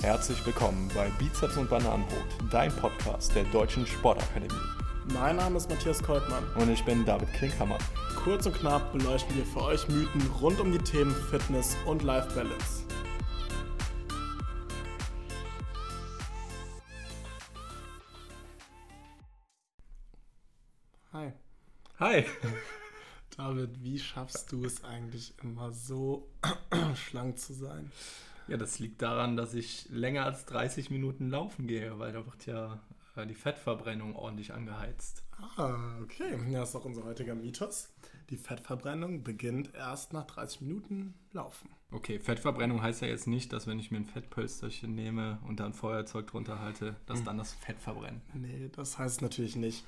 [0.00, 4.54] Herzlich willkommen bei Bizeps und Bananenbrot, dein Podcast der Deutschen Sportakademie.
[5.12, 6.44] Mein Name ist Matthias Koltmann.
[6.54, 7.78] Und ich bin David Klinkhammer.
[8.14, 12.32] Kurz und knapp beleuchten wir für euch Mythen rund um die Themen Fitness und Life
[12.32, 12.84] Balance.
[21.12, 21.32] Hi.
[21.98, 22.24] Hi.
[23.36, 26.28] David, wie schaffst du es eigentlich immer so
[26.94, 27.90] schlank zu sein?
[28.48, 32.46] Ja, das liegt daran, dass ich länger als 30 Minuten laufen gehe, weil da wird
[32.46, 32.80] ja
[33.16, 35.22] äh, die Fettverbrennung ordentlich angeheizt.
[35.56, 36.38] Ah, okay.
[36.50, 37.92] Ja, das ist auch unser heutiger Mythos.
[38.30, 41.70] Die Fettverbrennung beginnt erst nach 30 Minuten Laufen.
[41.90, 45.72] Okay, Fettverbrennung heißt ja jetzt nicht, dass wenn ich mir ein Fettpölsterchen nehme und dann
[45.72, 47.24] Feuerzeug drunter halte, dass hm.
[47.24, 48.22] dann das Fett verbrennt.
[48.34, 49.84] Nee, das heißt natürlich nicht.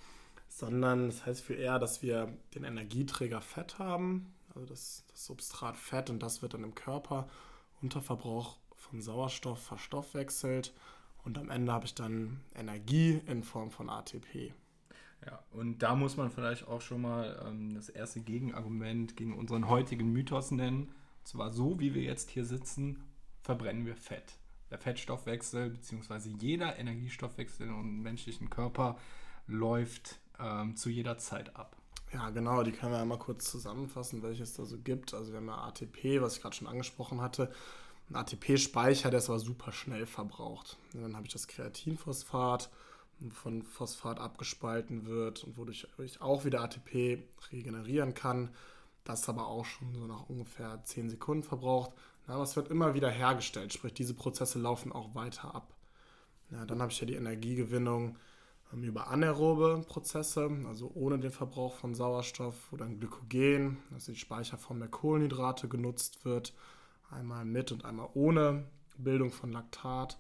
[0.48, 5.76] Sondern das heißt für eher, dass wir den Energieträger Fett haben, also das, das Substrat
[5.76, 7.28] Fett und das wird dann im Körper
[7.82, 10.72] unter Verbrauch von Sauerstoff verstoffwechselt
[11.24, 14.54] und am Ende habe ich dann Energie in Form von ATP.
[15.26, 19.68] Ja, und da muss man vielleicht auch schon mal ähm, das erste Gegenargument gegen unseren
[19.68, 20.84] heutigen Mythos nennen.
[20.84, 23.02] Und zwar so, wie wir jetzt hier sitzen,
[23.42, 24.38] verbrennen wir Fett.
[24.70, 26.30] Der Fettstoffwechsel bzw.
[26.40, 28.96] jeder Energiestoffwechsel im menschlichen Körper
[29.46, 31.76] läuft ähm, zu jeder Zeit ab.
[32.12, 35.14] Ja, genau, die können wir einmal kurz zusammenfassen, welches da so gibt.
[35.14, 37.52] Also wir haben ja ATP, was ich gerade schon angesprochen hatte.
[38.08, 40.76] Ein ATP-Speicher, der ist aber super schnell verbraucht.
[40.92, 42.68] Und dann habe ich das Kreatinphosphat,
[43.32, 47.22] von Phosphat abgespalten wird und wodurch ich auch wieder ATP
[47.52, 48.50] regenerieren kann.
[49.04, 51.92] Das aber auch schon so nach ungefähr 10 Sekunden verbraucht.
[52.26, 55.74] aber es wird immer wieder hergestellt, sprich diese Prozesse laufen auch weiter ab.
[56.50, 58.16] Ja, dann habe ich ja die Energiegewinnung
[58.72, 64.88] über anaerobe Prozesse, also ohne den Verbrauch von Sauerstoff, dann Glykogen, also die Speicherform der
[64.88, 66.54] Kohlenhydrate genutzt wird,
[67.10, 70.18] einmal mit und einmal ohne Bildung von Laktat.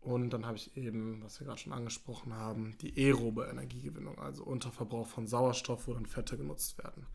[0.00, 4.44] Und dann habe ich eben, was wir gerade schon angesprochen haben, die aerobe Energiegewinnung, also
[4.44, 7.06] unter Verbrauch von Sauerstoff, wo dann Fette genutzt werden.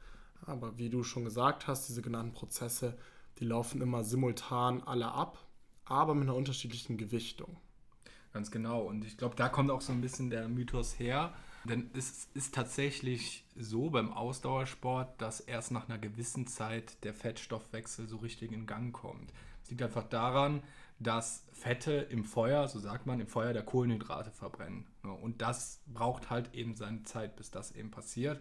[0.45, 2.97] Aber wie du schon gesagt hast, diese genannten Prozesse,
[3.39, 5.45] die laufen immer simultan alle ab,
[5.85, 7.57] aber mit einer unterschiedlichen Gewichtung.
[8.37, 8.81] Ganz genau.
[8.81, 11.33] Und ich glaube, da kommt auch so ein bisschen der Mythos her.
[11.63, 18.07] Denn es ist tatsächlich so beim Ausdauersport, dass erst nach einer gewissen Zeit der Fettstoffwechsel
[18.07, 19.33] so richtig in Gang kommt.
[19.61, 20.61] Das liegt einfach daran,
[20.99, 24.85] dass Fette im Feuer, so sagt man, im Feuer der Kohlenhydrate verbrennen.
[25.23, 28.39] Und das braucht halt eben seine Zeit, bis das eben passiert.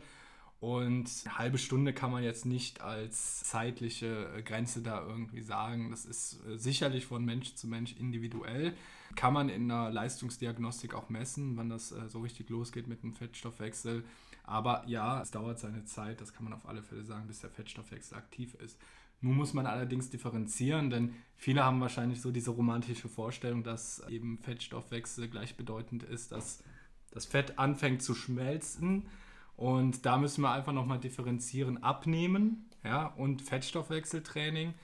[0.59, 5.91] Und eine halbe Stunde kann man jetzt nicht als zeitliche Grenze da irgendwie sagen.
[5.91, 8.73] Das ist äh, sicherlich von Mensch zu Mensch individuell.
[9.17, 13.13] Kann man in einer Leistungsdiagnostik auch messen, wann das äh, so richtig losgeht mit dem
[13.13, 14.05] Fettstoffwechsel.
[14.45, 17.51] Aber ja, es dauert seine Zeit, das kann man auf alle Fälle sagen, bis der
[17.51, 18.79] Fettstoffwechsel aktiv ist.
[19.21, 24.39] Nun muss man allerdings differenzieren, denn viele haben wahrscheinlich so diese romantische Vorstellung, dass eben
[24.39, 26.63] Fettstoffwechsel gleichbedeutend ist, dass
[27.11, 29.09] das Fett anfängt zu schmelzen
[29.57, 34.75] und da müssen wir einfach nochmal differenzieren, abnehmen ja, und Fettstoffwechseltraining.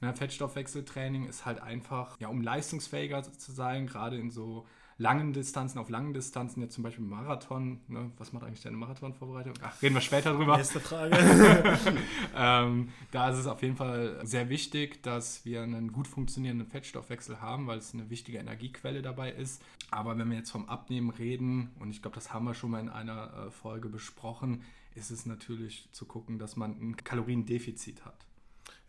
[0.00, 4.66] Na, Fettstoffwechseltraining ist halt einfach, ja, um leistungsfähiger zu sein, gerade in so
[5.00, 7.80] langen Distanzen, auf langen Distanzen, jetzt zum Beispiel Marathon.
[7.88, 8.12] Ne?
[8.18, 9.54] Was macht eigentlich deine Marathonvorbereitung?
[9.62, 10.58] Ach, reden wir später drüber.
[10.58, 11.16] Nächste Frage.
[12.36, 17.40] ähm, da ist es auf jeden Fall sehr wichtig, dass wir einen gut funktionierenden Fettstoffwechsel
[17.40, 19.62] haben, weil es eine wichtige Energiequelle dabei ist.
[19.90, 22.80] Aber wenn wir jetzt vom Abnehmen reden, und ich glaube, das haben wir schon mal
[22.80, 28.26] in einer äh, Folge besprochen, ist es natürlich zu gucken, dass man ein Kaloriendefizit hat.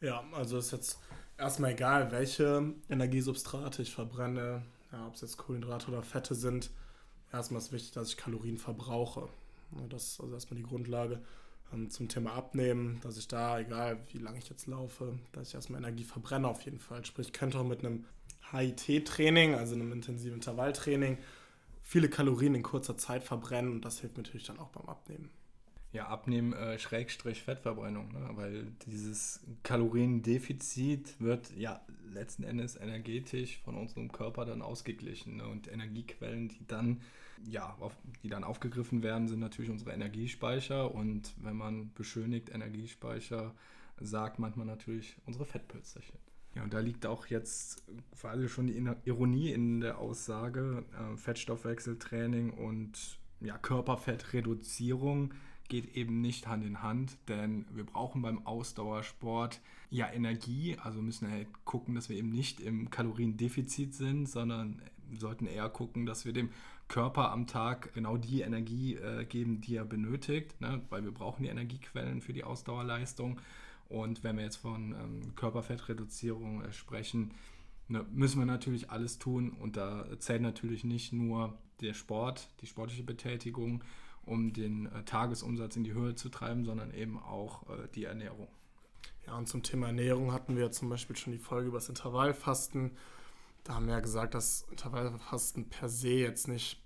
[0.02, 1.00] Ja, also ist jetzt
[1.38, 6.72] erstmal egal, welche Energiesubstrate ich verbrenne ja, ob es jetzt Kohlenhydrate oder Fette sind,
[7.32, 9.30] erstmal ist wichtig, dass ich Kalorien verbrauche.
[9.90, 11.22] Das ist also erstmal die Grundlage
[11.74, 15.56] ähm, zum Thema Abnehmen, dass ich da, egal wie lange ich jetzt laufe, dass ich
[15.56, 17.06] erstmal Energie verbrenne auf jeden Fall.
[17.06, 18.06] Sprich, ich könnte auch mit einem
[18.52, 21.18] HIT-Training, also einem intensiven Intervalltraining,
[21.84, 25.30] viele Kalorien in kurzer Zeit verbrennen und das hilft natürlich dann auch beim Abnehmen
[25.94, 28.30] ja, Abnehmen äh, Schrägstrich Fettverbrennung, ne?
[28.34, 31.82] weil dieses Kaloriendefizit wird ja
[32.12, 35.48] letzten Endes energetisch von unserem Körper dann ausgeglichen ne?
[35.48, 37.02] und Energiequellen, die dann
[37.46, 43.54] ja, auf, die dann aufgegriffen werden, sind natürlich unsere Energiespeicher und wenn man beschönigt Energiespeicher
[44.00, 46.18] sagt, meint man natürlich unsere Fettpölzerchen.
[46.56, 47.84] Ja, und da liegt auch jetzt
[48.14, 55.34] vor allem schon die Ironie in der Aussage, äh, Fettstoffwechseltraining und ja, Körperfettreduzierung
[55.72, 61.32] geht eben nicht Hand in Hand, denn wir brauchen beim Ausdauersport ja Energie, also müssen
[61.32, 64.82] halt gucken, dass wir eben nicht im Kaloriendefizit sind, sondern
[65.18, 66.50] sollten eher gucken, dass wir dem
[66.90, 70.82] Körper am Tag genau die Energie äh, geben, die er benötigt, ne?
[70.90, 73.40] weil wir brauchen die Energiequellen für die Ausdauerleistung.
[73.88, 77.34] Und wenn wir jetzt von ähm, Körperfettreduzierung äh, sprechen,
[77.92, 82.66] Ne, müssen wir natürlich alles tun und da zählt natürlich nicht nur der Sport, die
[82.66, 83.84] sportliche Betätigung,
[84.26, 88.48] um den äh, Tagesumsatz in die Höhe zu treiben, sondern eben auch äh, die Ernährung.
[89.26, 92.98] Ja, und zum Thema Ernährung hatten wir zum Beispiel schon die Folge über das Intervallfasten.
[93.64, 96.84] Da haben wir ja gesagt, dass Intervallfasten per se jetzt nicht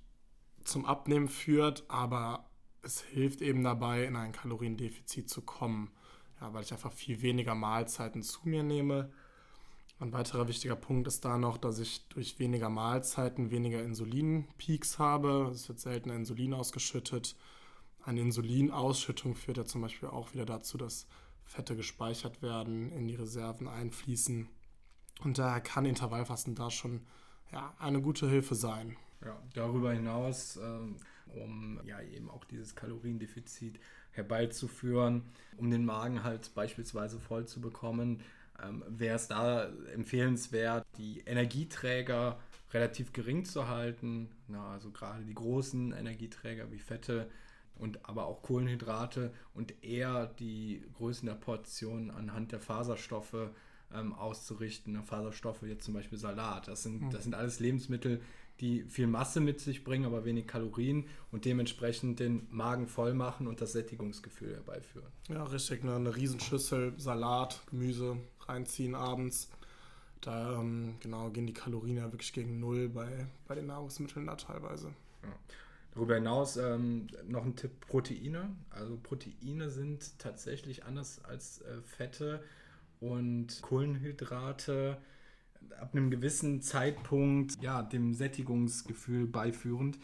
[0.64, 2.50] zum Abnehmen führt, aber
[2.82, 5.92] es hilft eben dabei, in ein Kaloriendefizit zu kommen.
[6.42, 9.12] Ja, weil ich einfach viel weniger Mahlzeiten zu mir nehme.
[10.00, 15.50] Ein weiterer wichtiger Punkt ist da noch, dass ich durch weniger Mahlzeiten weniger Insulinpeaks habe.
[15.54, 17.36] Es wird seltener Insulin ausgeschüttet.
[18.04, 21.08] Eine Insulinausschüttung führt ja zum Beispiel auch wieder dazu, dass
[21.46, 24.50] Fette gespeichert werden, in die Reserven einfließen.
[25.24, 27.02] Und daher kann Intervallfasten da schon
[27.52, 28.98] ja, eine gute Hilfe sein.
[29.24, 30.98] Ja, darüber hinaus, ähm,
[31.28, 33.80] um ja eben auch dieses Kaloriendefizit
[34.12, 35.24] herbeizuführen,
[35.58, 38.22] um den Magen halt beispielsweise voll zu bekommen,
[38.64, 42.40] ähm, wäre es da empfehlenswert, die Energieträger
[42.74, 44.30] relativ gering zu halten.
[44.48, 47.30] Na, also gerade die großen Energieträger wie Fette
[47.76, 53.50] und aber auch Kohlenhydrate und eher die Größen der Portionen anhand der Faserstoffe
[53.94, 55.02] ähm, auszurichten.
[55.04, 56.68] Faserstoffe jetzt zum Beispiel Salat.
[56.68, 57.10] Das sind, mhm.
[57.12, 58.22] das sind alles Lebensmittel,
[58.62, 63.48] die viel Masse mit sich bringen, aber wenig Kalorien und dementsprechend den Magen voll machen
[63.48, 65.12] und das Sättigungsgefühl herbeiführen.
[65.28, 65.84] Ja, richtig.
[65.84, 65.96] Ne?
[65.96, 69.50] Eine Riesenschüssel Salat, Gemüse reinziehen abends.
[70.22, 74.36] Da ähm, genau gehen die Kalorien ja wirklich gegen Null bei, bei den Nahrungsmitteln da
[74.36, 74.88] teilweise.
[75.24, 75.30] Ja.
[75.94, 78.56] Darüber hinaus ähm, noch ein Tipp: Proteine.
[78.70, 82.44] Also Proteine sind tatsächlich anders als äh, Fette
[83.00, 84.98] und Kohlenhydrate
[85.80, 89.98] ab einem gewissen Zeitpunkt ja dem Sättigungsgefühl beiführend,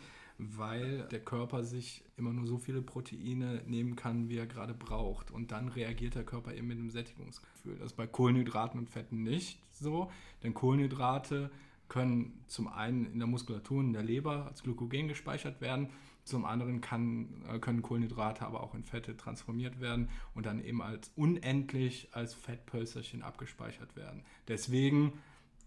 [0.44, 5.30] weil der Körper sich immer nur so viele Proteine nehmen kann, wie er gerade braucht.
[5.30, 7.78] Und dann reagiert der Körper eben mit dem Sättigungsgefühl.
[7.78, 10.10] Das ist bei Kohlenhydraten und Fetten nicht so,
[10.42, 11.52] denn Kohlenhydrate
[11.90, 15.90] können zum einen in der Muskulatur, in der Leber als Glykogen gespeichert werden,
[16.24, 20.82] zum anderen kann, äh, können Kohlenhydrate aber auch in Fette transformiert werden und dann eben
[20.82, 24.24] als unendlich als Fettpölzerchen abgespeichert werden.
[24.48, 25.14] Deswegen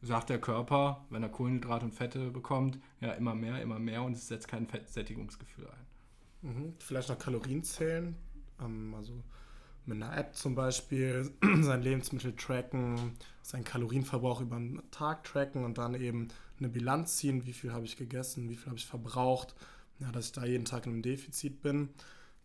[0.04, 4.12] sagt der Körper, wenn er Kohlenhydrate und Fette bekommt, ja immer mehr, immer mehr und
[4.12, 6.50] es setzt kein Fettsättigungsgefühl ein.
[6.50, 6.74] Mhm.
[6.78, 8.16] Vielleicht noch Kalorien zählen,
[8.60, 9.12] ähm, also
[9.86, 11.30] mit einer App zum Beispiel
[11.60, 13.12] sein Lebensmittel tracken,
[13.42, 16.28] seinen Kalorienverbrauch über einen Tag tracken und dann eben
[16.58, 19.54] eine Bilanz ziehen, wie viel habe ich gegessen, wie viel habe ich verbraucht,
[19.98, 21.90] ja, dass ich da jeden Tag in einem Defizit bin.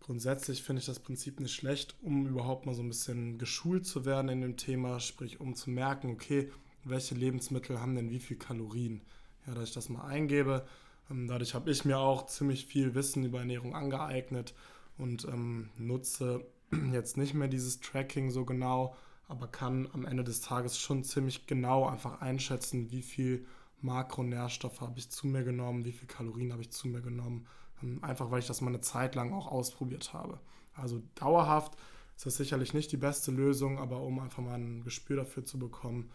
[0.01, 4.05] Grundsätzlich finde ich das Prinzip nicht schlecht, um überhaupt mal so ein bisschen geschult zu
[4.05, 6.51] werden in dem Thema, sprich um zu merken, okay,
[6.83, 9.01] welche Lebensmittel haben denn wie viel Kalorien.
[9.45, 10.65] Ja, dass ich das mal eingebe.
[11.09, 14.53] Ähm, dadurch habe ich mir auch ziemlich viel Wissen über Ernährung angeeignet
[14.97, 16.45] und ähm, nutze
[16.91, 18.95] jetzt nicht mehr dieses Tracking so genau,
[19.27, 23.45] aber kann am Ende des Tages schon ziemlich genau einfach einschätzen, wie viel
[23.81, 27.47] Makronährstoffe habe ich zu mir genommen, wie viel Kalorien habe ich zu mir genommen.
[27.81, 30.39] Ähm, einfach weil ich das mal eine Zeit lang auch ausprobiert habe.
[30.73, 31.75] Also dauerhaft
[32.15, 35.57] ist das sicherlich nicht die beste Lösung, aber um einfach mal ein Gespür dafür zu
[35.57, 36.11] bekommen,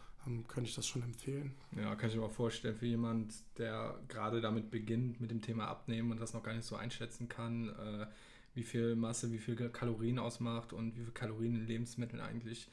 [0.48, 1.52] könnte ich das schon empfehlen.
[1.76, 5.68] Ja, kann ich mir auch vorstellen, für jemand, der gerade damit beginnt, mit dem Thema
[5.68, 8.06] Abnehmen und das noch gar nicht so einschätzen kann, äh,
[8.54, 12.68] wie viel Masse, wie viel Kalorien ausmacht und wie viel Kalorien in Lebensmitteln eigentlich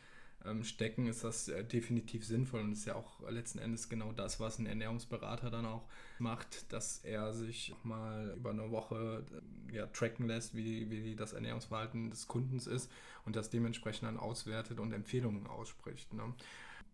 [0.46, 4.40] ähm, stecken, ist das äh, definitiv sinnvoll und ist ja auch letzten Endes genau das,
[4.40, 5.84] was ein Ernährungsberater dann auch
[6.20, 9.24] macht, dass er sich mal über eine Woche
[9.70, 12.92] äh, ja, tracken lässt, wie, wie das Ernährungsverhalten des Kundens ist
[13.26, 16.14] und das dementsprechend dann auswertet und Empfehlungen ausspricht.
[16.14, 16.34] Ne?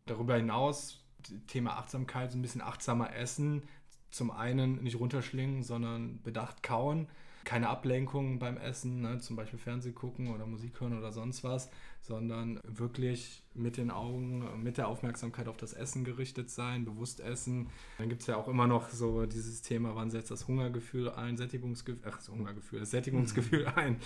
[0.07, 1.03] Darüber hinaus,
[1.47, 3.63] Thema Achtsamkeit, so ein bisschen achtsamer essen.
[4.09, 7.07] Zum einen nicht runterschlingen, sondern bedacht kauen
[7.47, 9.19] keine Ablenkung beim Essen, ne?
[9.19, 11.69] zum Beispiel Fernseh gucken oder Musik hören oder sonst was,
[12.01, 17.69] sondern wirklich mit den Augen, mit der Aufmerksamkeit auf das Essen gerichtet sein, bewusst essen.
[17.99, 21.37] Dann gibt es ja auch immer noch so dieses Thema, wann setzt das Hungergefühl ein,
[21.37, 24.01] Sättigungsgefühl, ach, das Hungergefühl, das Sättigungsgefühl ein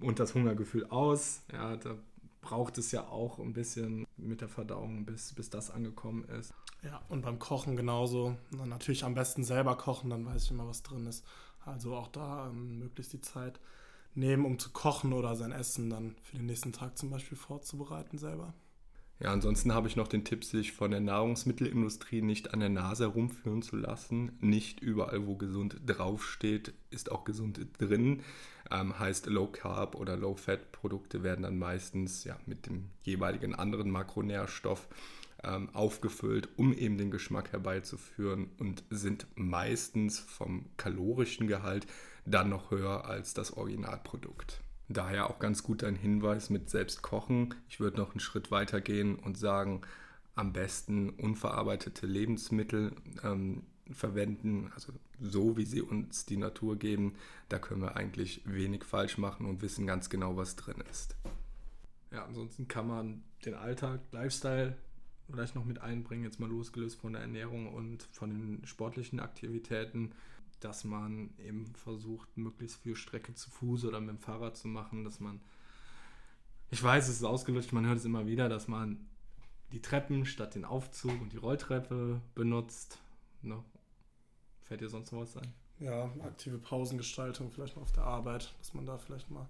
[0.00, 1.44] und das Hungergefühl aus.
[1.50, 1.96] Ja, da
[2.42, 6.52] braucht es ja auch ein bisschen mit der Verdauung, bis, bis das angekommen ist.
[6.82, 8.36] Ja, und beim Kochen genauso.
[8.50, 11.24] natürlich am besten selber kochen, dann weiß ich immer, was drin ist.
[11.64, 13.60] Also auch da ähm, möglichst die Zeit
[14.14, 18.18] nehmen, um zu kochen oder sein Essen dann für den nächsten Tag zum Beispiel vorzubereiten
[18.18, 18.52] selber.
[19.20, 23.04] Ja, ansonsten habe ich noch den Tipp, sich von der Nahrungsmittelindustrie nicht an der Nase
[23.04, 24.32] herumführen zu lassen.
[24.40, 28.22] Nicht überall, wo gesund draufsteht, ist auch gesund drin.
[28.72, 33.54] Ähm, heißt Low Carb oder Low Fat Produkte werden dann meistens ja, mit dem jeweiligen
[33.54, 34.88] anderen Makronährstoff
[35.44, 41.86] ähm, aufgefüllt, um eben den Geschmack herbeizuführen und sind meistens vom kalorischen Gehalt
[42.24, 44.60] dann noch höher als das Originalprodukt.
[44.88, 47.54] Daher auch ganz gut ein Hinweis mit Selbstkochen.
[47.68, 49.82] Ich würde noch einen Schritt weiter gehen und sagen,
[50.34, 57.14] am besten unverarbeitete Lebensmittel ähm, verwenden, also so wie sie uns die Natur geben.
[57.48, 61.16] Da können wir eigentlich wenig falsch machen und wissen ganz genau, was drin ist.
[62.10, 64.76] Ja, ansonsten kann man den Alltag, Lifestyle
[65.30, 70.12] vielleicht noch mit einbringen, jetzt mal losgelöst von der Ernährung und von den sportlichen Aktivitäten,
[70.60, 75.04] dass man eben versucht, möglichst viel Strecke zu Fuß oder mit dem Fahrrad zu machen,
[75.04, 75.40] dass man,
[76.70, 79.06] ich weiß, es ist ausgelutscht, man hört es immer wieder, dass man
[79.72, 82.98] die Treppen statt den Aufzug und die Rolltreppe benutzt.
[83.42, 83.62] Ne?
[84.62, 85.52] Fällt dir sonst noch was ein?
[85.78, 89.48] Ja, aktive Pausengestaltung vielleicht mal auf der Arbeit, dass man da vielleicht mal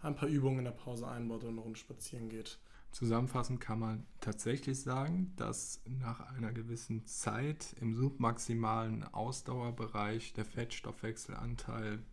[0.00, 2.58] ein paar Übungen in der Pause einbaut und eine Runde spazieren geht.
[2.92, 12.04] Zusammenfassend kann man tatsächlich sagen, dass nach einer gewissen Zeit im submaximalen Ausdauerbereich der Fettstoffwechselanteil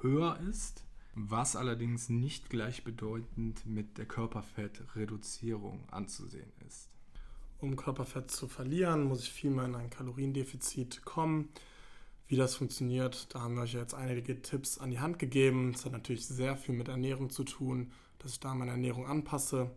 [0.00, 6.88] höher ist, was allerdings nicht gleichbedeutend mit der Körperfettreduzierung anzusehen ist.
[7.62, 11.48] Um Körperfett zu verlieren, muss ich vielmehr in ein Kaloriendefizit kommen.
[12.26, 15.70] Wie das funktioniert, da haben wir euch jetzt einige Tipps an die Hand gegeben.
[15.72, 19.70] Es hat natürlich sehr viel mit Ernährung zu tun, dass ich da meine Ernährung anpasse.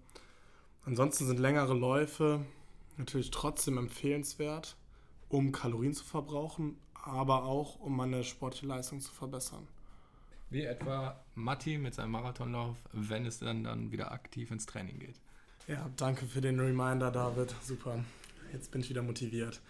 [0.83, 2.43] Ansonsten sind längere Läufe
[2.97, 4.77] natürlich trotzdem empfehlenswert,
[5.29, 9.67] um Kalorien zu verbrauchen, aber auch um meine sportliche Leistung zu verbessern.
[10.49, 15.21] Wie etwa Matti mit seinem Marathonlauf, wenn es dann, dann wieder aktiv ins Training geht.
[15.67, 17.55] Ja, danke für den Reminder, David.
[17.63, 18.03] Super.
[18.53, 19.61] Jetzt bin ich wieder motiviert.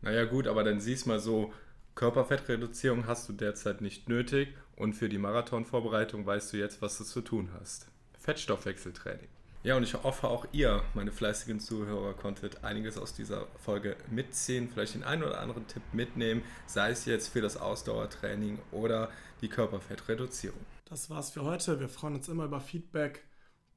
[0.00, 1.52] Naja, gut, aber dann siehst mal so,
[1.94, 7.04] Körperfettreduzierung hast du derzeit nicht nötig und für die Marathonvorbereitung weißt du jetzt, was du
[7.04, 7.86] zu tun hast.
[8.18, 9.28] Fettstoffwechseltraining.
[9.62, 14.68] Ja, und ich hoffe auch ihr, meine fleißigen Zuhörer, konntet einiges aus dieser Folge mitziehen,
[14.72, 19.48] vielleicht den einen oder anderen Tipp mitnehmen, sei es jetzt für das Ausdauertraining oder die
[19.48, 20.58] Körperfettreduzierung.
[20.86, 21.78] Das war's für heute.
[21.78, 23.22] Wir freuen uns immer über Feedback.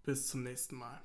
[0.03, 1.01] Bis zum nächsten Mal.